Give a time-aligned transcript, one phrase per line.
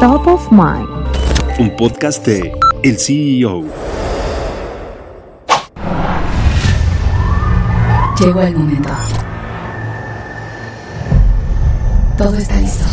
[0.00, 0.86] Top of Mind.
[1.58, 2.52] Un podcast de
[2.82, 3.64] El CEO.
[8.20, 8.90] Llegó el momento.
[12.18, 12.84] Todo está listo.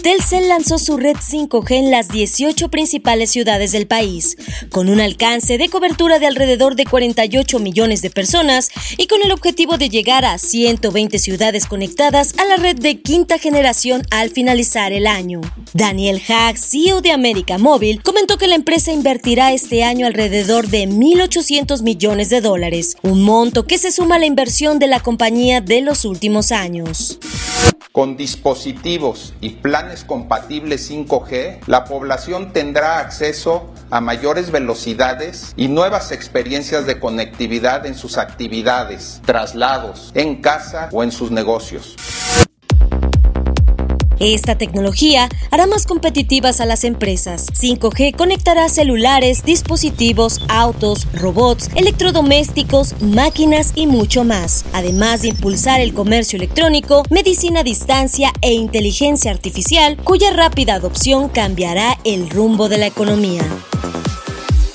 [0.00, 4.38] Telcel lanzó su red 5G en las 18 principales ciudades del país,
[4.70, 9.30] con un alcance de cobertura de alrededor de 48 millones de personas y con el
[9.30, 14.92] objetivo de llegar a 120 ciudades conectadas a la red de quinta generación al finalizar
[14.92, 15.42] el año.
[15.74, 20.88] Daniel Haag, CEO de América Móvil, comentó que la empresa invertirá este año alrededor de
[20.88, 25.60] 1.800 millones de dólares, un monto que se suma a la inversión de la compañía
[25.60, 27.18] de los últimos años.
[27.92, 36.12] Con dispositivos y planes compatibles 5G, la población tendrá acceso a mayores velocidades y nuevas
[36.12, 41.96] experiencias de conectividad en sus actividades, traslados, en casa o en sus negocios.
[44.20, 47.46] Esta tecnología hará más competitivas a las empresas.
[47.58, 55.94] 5G conectará celulares, dispositivos, autos, robots, electrodomésticos, máquinas y mucho más, además de impulsar el
[55.94, 62.76] comercio electrónico, medicina a distancia e inteligencia artificial, cuya rápida adopción cambiará el rumbo de
[62.76, 63.42] la economía.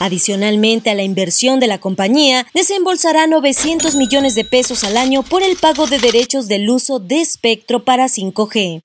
[0.00, 5.42] Adicionalmente a la inversión de la compañía, desembolsará 900 millones de pesos al año por
[5.42, 8.82] el pago de derechos del uso de espectro para 5G.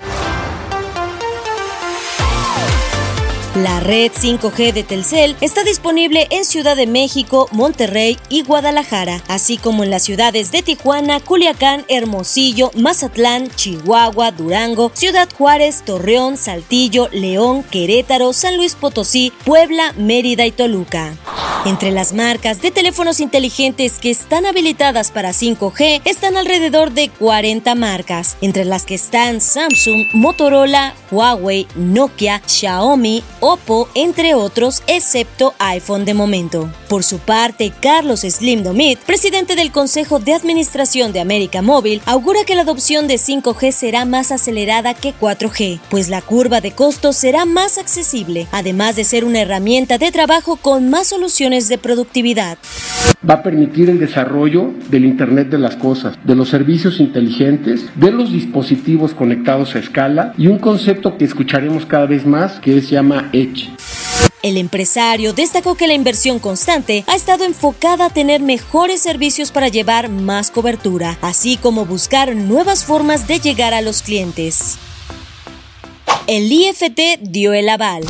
[3.56, 9.58] La red 5G de Telcel está disponible en Ciudad de México, Monterrey y Guadalajara, así
[9.58, 17.08] como en las ciudades de Tijuana, Culiacán, Hermosillo, Mazatlán, Chihuahua, Durango, Ciudad Juárez, Torreón, Saltillo,
[17.14, 21.14] León, Querétaro, San Luis Potosí, Puebla, Mérida y Toluca.
[21.66, 27.74] Entre las marcas de teléfonos inteligentes que están habilitadas para 5G están alrededor de 40
[27.74, 36.04] marcas, entre las que están Samsung, Motorola, Huawei, Nokia, Xiaomi, Oppo, entre otros, excepto iPhone
[36.04, 36.68] de momento.
[36.90, 42.40] Por su parte, Carlos Slim Domit, presidente del Consejo de Administración de América Móvil, augura
[42.44, 47.18] que la adopción de 5G será más acelerada que 4G, pues la curva de costos
[47.18, 52.58] será más accesible, además de ser una herramienta de trabajo con más soluciones de productividad.
[53.28, 58.12] Va a permitir el desarrollo del Internet de las Cosas, de los servicios inteligentes, de
[58.12, 62.92] los dispositivos conectados a escala y un concepto que escucharemos cada vez más que se
[62.92, 63.30] llama
[64.44, 69.68] El empresario destacó que la inversión constante ha estado enfocada a tener mejores servicios para
[69.68, 74.78] llevar más cobertura, así como buscar nuevas formas de llegar a los clientes.
[76.28, 78.04] El IFT dio el aval.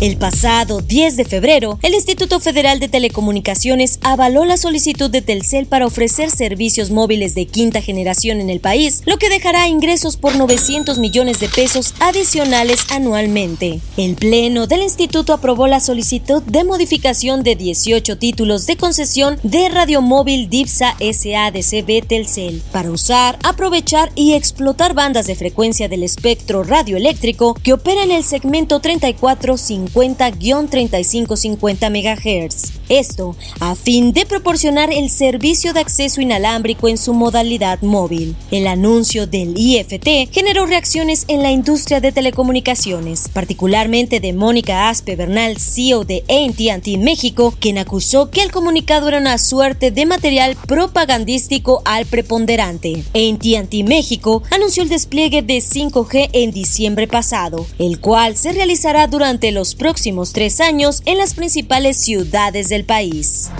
[0.00, 5.66] El pasado 10 de febrero, el Instituto Federal de Telecomunicaciones avaló la solicitud de Telcel
[5.66, 10.36] para ofrecer servicios móviles de quinta generación en el país, lo que dejará ingresos por
[10.36, 13.80] 900 millones de pesos adicionales anualmente.
[13.96, 19.68] El Pleno del Instituto aprobó la solicitud de modificación de 18 títulos de concesión de
[19.68, 27.54] radiomóvil DIPSA SADCB Telcel para usar, aprovechar y explotar bandas de frecuencia del espectro radioeléctrico
[27.54, 32.77] que opera en el segmento 3450 50-3550 MHz.
[32.88, 38.34] Esto a fin de proporcionar el servicio de acceso inalámbrico en su modalidad móvil.
[38.50, 45.16] El anuncio del IFT generó reacciones en la industria de telecomunicaciones, particularmente de Mónica Aspe
[45.16, 50.56] Bernal, CEO de AT&T México, quien acusó que el comunicado era una suerte de material
[50.66, 53.04] propagandístico al preponderante.
[53.08, 59.52] AT&T México anunció el despliegue de 5G en diciembre pasado, el cual se realizará durante
[59.52, 63.50] los próximos tres años en las principales ciudades del país.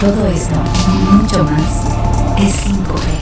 [0.00, 0.54] Todo esto
[0.86, 3.18] y mucho más es 5G.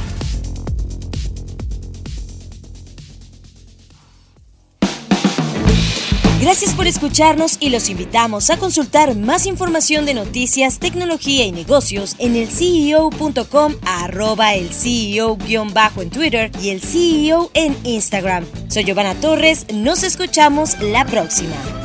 [6.41, 12.15] Gracias por escucharnos y los invitamos a consultar más información de noticias, tecnología y negocios
[12.20, 18.45] en el CEO.com, arroba el CEO-bajo en Twitter y el CEO en Instagram.
[18.68, 21.76] Soy Giovanna Torres, nos escuchamos la próxima.